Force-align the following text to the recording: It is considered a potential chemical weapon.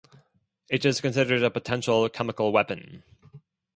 It 0.67 0.83
is 0.83 0.99
considered 0.99 1.43
a 1.43 1.51
potential 1.51 2.09
chemical 2.09 2.51
weapon. 2.51 3.03